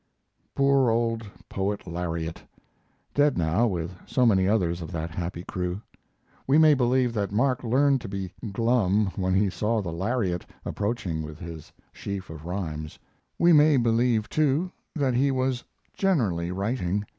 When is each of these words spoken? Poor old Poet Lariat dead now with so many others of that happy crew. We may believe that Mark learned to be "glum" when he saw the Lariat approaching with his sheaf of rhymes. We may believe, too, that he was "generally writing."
Poor 0.55 0.89
old 0.89 1.29
Poet 1.47 1.85
Lariat 1.85 2.41
dead 3.13 3.37
now 3.37 3.67
with 3.67 3.91
so 4.07 4.25
many 4.25 4.47
others 4.47 4.81
of 4.81 4.91
that 4.91 5.11
happy 5.11 5.43
crew. 5.43 5.79
We 6.47 6.57
may 6.57 6.73
believe 6.73 7.13
that 7.13 7.31
Mark 7.31 7.63
learned 7.63 8.01
to 8.01 8.07
be 8.07 8.33
"glum" 8.51 9.11
when 9.15 9.35
he 9.35 9.47
saw 9.51 9.79
the 9.79 9.93
Lariat 9.93 10.43
approaching 10.65 11.21
with 11.21 11.37
his 11.37 11.71
sheaf 11.93 12.31
of 12.31 12.45
rhymes. 12.45 12.97
We 13.37 13.53
may 13.53 13.77
believe, 13.77 14.27
too, 14.27 14.71
that 14.95 15.13
he 15.13 15.29
was 15.29 15.63
"generally 15.93 16.49
writing." 16.51 17.05